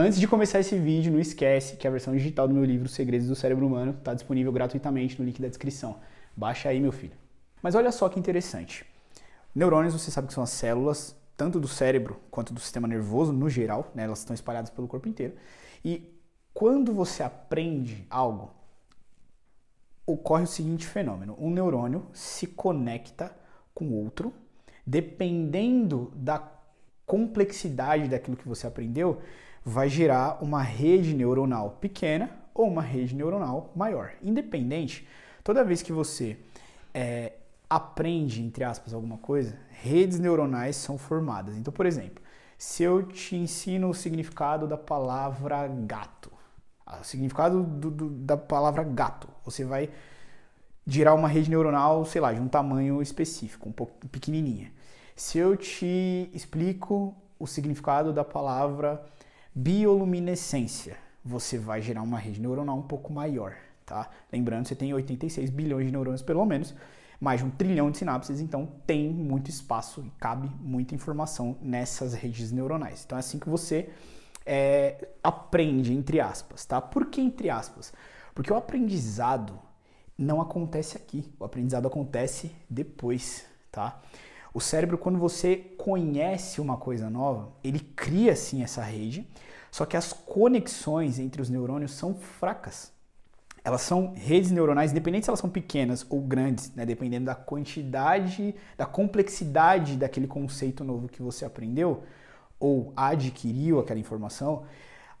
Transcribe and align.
Antes 0.00 0.20
de 0.20 0.28
começar 0.28 0.60
esse 0.60 0.78
vídeo, 0.78 1.10
não 1.10 1.18
esquece 1.18 1.76
que 1.76 1.84
a 1.84 1.90
versão 1.90 2.14
digital 2.14 2.46
do 2.46 2.54
meu 2.54 2.64
livro 2.64 2.88
Segredos 2.88 3.26
do 3.26 3.34
Cérebro 3.34 3.66
Humano 3.66 3.90
está 3.90 4.14
disponível 4.14 4.52
gratuitamente 4.52 5.18
no 5.18 5.26
link 5.26 5.42
da 5.42 5.48
descrição. 5.48 5.98
Baixa 6.36 6.68
aí, 6.68 6.78
meu 6.78 6.92
filho. 6.92 7.14
Mas 7.60 7.74
olha 7.74 7.90
só 7.90 8.08
que 8.08 8.16
interessante. 8.16 8.86
Neurônios, 9.52 9.94
você 9.94 10.08
sabe 10.08 10.28
que 10.28 10.34
são 10.34 10.44
as 10.44 10.50
células, 10.50 11.16
tanto 11.36 11.58
do 11.58 11.66
cérebro 11.66 12.20
quanto 12.30 12.54
do 12.54 12.60
sistema 12.60 12.86
nervoso 12.86 13.32
no 13.32 13.50
geral, 13.50 13.90
né? 13.92 14.04
elas 14.04 14.20
estão 14.20 14.32
espalhadas 14.32 14.70
pelo 14.70 14.86
corpo 14.86 15.08
inteiro. 15.08 15.34
E 15.84 16.16
quando 16.54 16.94
você 16.94 17.24
aprende 17.24 18.06
algo, 18.08 18.52
ocorre 20.06 20.44
o 20.44 20.46
seguinte 20.46 20.86
fenômeno: 20.86 21.36
um 21.40 21.50
neurônio 21.50 22.06
se 22.12 22.46
conecta 22.46 23.36
com 23.74 23.90
outro, 23.90 24.32
dependendo 24.86 26.12
da 26.14 26.52
complexidade 27.04 28.06
daquilo 28.06 28.36
que 28.36 28.46
você 28.46 28.64
aprendeu, 28.64 29.20
vai 29.68 29.88
gerar 29.88 30.42
uma 30.42 30.62
rede 30.62 31.14
neuronal 31.14 31.76
pequena 31.80 32.30
ou 32.54 32.66
uma 32.66 32.80
rede 32.80 33.14
neuronal 33.14 33.70
maior. 33.76 34.12
Independente, 34.22 35.06
toda 35.44 35.62
vez 35.62 35.82
que 35.82 35.92
você 35.92 36.38
é, 36.94 37.34
aprende, 37.68 38.42
entre 38.42 38.64
aspas, 38.64 38.94
alguma 38.94 39.18
coisa, 39.18 39.58
redes 39.70 40.18
neuronais 40.18 40.74
são 40.74 40.96
formadas. 40.96 41.54
Então, 41.56 41.72
por 41.72 41.84
exemplo, 41.84 42.22
se 42.56 42.82
eu 42.82 43.02
te 43.02 43.36
ensino 43.36 43.90
o 43.90 43.94
significado 43.94 44.66
da 44.66 44.78
palavra 44.78 45.66
gato, 45.68 46.32
o 47.00 47.04
significado 47.04 47.62
do, 47.62 47.90
do, 47.90 48.08
da 48.08 48.38
palavra 48.38 48.82
gato, 48.82 49.28
você 49.44 49.66
vai 49.66 49.90
gerar 50.86 51.12
uma 51.12 51.28
rede 51.28 51.50
neuronal, 51.50 52.06
sei 52.06 52.22
lá, 52.22 52.32
de 52.32 52.40
um 52.40 52.48
tamanho 52.48 53.02
específico, 53.02 53.68
um 53.68 53.72
pouco 53.72 54.08
pequenininha. 54.08 54.72
Se 55.14 55.36
eu 55.36 55.54
te 55.58 56.30
explico 56.32 57.14
o 57.38 57.46
significado 57.46 58.14
da 58.14 58.24
palavra 58.24 59.04
bioluminescência, 59.54 60.96
você 61.24 61.58
vai 61.58 61.82
gerar 61.82 62.02
uma 62.02 62.18
rede 62.18 62.40
neuronal 62.40 62.78
um 62.78 62.82
pouco 62.82 63.12
maior, 63.12 63.54
tá? 63.84 64.10
Lembrando, 64.32 64.66
você 64.66 64.74
tem 64.74 64.92
86 64.92 65.50
bilhões 65.50 65.86
de 65.86 65.92
neurônios 65.92 66.22
pelo 66.22 66.44
menos, 66.44 66.74
mais 67.20 67.40
de 67.40 67.46
um 67.46 67.50
trilhão 67.50 67.90
de 67.90 67.98
sinapses, 67.98 68.40
então 68.40 68.68
tem 68.86 69.08
muito 69.08 69.50
espaço 69.50 70.02
e 70.06 70.10
cabe 70.20 70.48
muita 70.60 70.94
informação 70.94 71.56
nessas 71.60 72.14
redes 72.14 72.52
neuronais. 72.52 73.02
Então 73.04 73.18
é 73.18 73.20
assim 73.20 73.38
que 73.38 73.48
você 73.48 73.90
é, 74.46 75.08
aprende, 75.22 75.92
entre 75.92 76.20
aspas, 76.20 76.64
tá? 76.64 76.80
Por 76.80 77.06
que 77.06 77.20
entre 77.20 77.50
aspas? 77.50 77.92
Porque 78.34 78.52
o 78.52 78.56
aprendizado 78.56 79.58
não 80.16 80.40
acontece 80.40 80.96
aqui, 80.96 81.32
o 81.38 81.44
aprendizado 81.44 81.86
acontece 81.86 82.52
depois, 82.70 83.44
tá? 83.70 84.00
O 84.52 84.60
cérebro, 84.60 84.96
quando 84.96 85.18
você 85.18 85.56
conhece 85.76 86.60
uma 86.60 86.76
coisa 86.76 87.10
nova, 87.10 87.52
ele 87.62 87.80
cria 87.80 88.34
sim 88.34 88.62
essa 88.62 88.82
rede, 88.82 89.28
só 89.70 89.84
que 89.84 89.96
as 89.96 90.12
conexões 90.12 91.18
entre 91.18 91.42
os 91.42 91.50
neurônios 91.50 91.92
são 91.92 92.14
fracas. 92.14 92.92
Elas 93.62 93.82
são 93.82 94.14
redes 94.14 94.50
neuronais, 94.50 94.92
independente 94.92 95.24
se 95.24 95.30
elas 95.30 95.40
são 95.40 95.50
pequenas 95.50 96.06
ou 96.08 96.20
grandes, 96.22 96.74
né, 96.74 96.86
dependendo 96.86 97.26
da 97.26 97.34
quantidade, 97.34 98.54
da 98.76 98.86
complexidade 98.86 99.96
daquele 99.96 100.26
conceito 100.26 100.82
novo 100.82 101.08
que 101.08 101.20
você 101.20 101.44
aprendeu 101.44 102.04
ou 102.58 102.92
adquiriu 102.96 103.78
aquela 103.78 104.00
informação. 104.00 104.64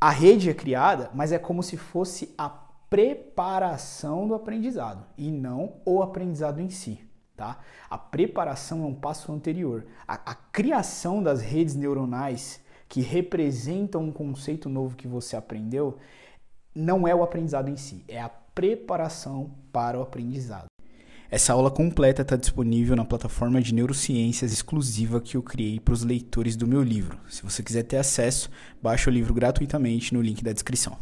A 0.00 0.10
rede 0.10 0.50
é 0.50 0.54
criada, 0.54 1.10
mas 1.14 1.30
é 1.30 1.38
como 1.38 1.62
se 1.62 1.76
fosse 1.76 2.34
a 2.36 2.48
preparação 2.90 4.26
do 4.26 4.34
aprendizado 4.34 5.06
e 5.16 5.30
não 5.30 5.74
o 5.84 6.02
aprendizado 6.02 6.60
em 6.60 6.68
si. 6.68 6.98
Tá? 7.42 7.58
A 7.90 7.98
preparação 7.98 8.84
é 8.84 8.86
um 8.86 8.94
passo 8.94 9.32
anterior. 9.32 9.84
A, 10.06 10.30
a 10.30 10.32
criação 10.32 11.20
das 11.20 11.42
redes 11.42 11.74
neuronais 11.74 12.60
que 12.88 13.00
representam 13.00 14.04
um 14.04 14.12
conceito 14.12 14.68
novo 14.68 14.94
que 14.94 15.08
você 15.08 15.34
aprendeu 15.34 15.98
não 16.72 17.08
é 17.08 17.12
o 17.12 17.20
aprendizado 17.20 17.68
em 17.68 17.76
si, 17.76 18.04
é 18.06 18.20
a 18.20 18.28
preparação 18.28 19.50
para 19.72 19.98
o 19.98 20.02
aprendizado. 20.02 20.66
Essa 21.28 21.52
aula 21.52 21.68
completa 21.68 22.22
está 22.22 22.36
disponível 22.36 22.94
na 22.94 23.04
plataforma 23.04 23.60
de 23.60 23.74
neurociências 23.74 24.52
exclusiva 24.52 25.20
que 25.20 25.36
eu 25.36 25.42
criei 25.42 25.80
para 25.80 25.94
os 25.94 26.04
leitores 26.04 26.54
do 26.54 26.68
meu 26.68 26.80
livro. 26.80 27.18
Se 27.28 27.42
você 27.42 27.60
quiser 27.60 27.82
ter 27.82 27.96
acesso, 27.96 28.48
baixe 28.80 29.10
o 29.10 29.12
livro 29.12 29.34
gratuitamente 29.34 30.14
no 30.14 30.22
link 30.22 30.44
da 30.44 30.52
descrição. 30.52 30.96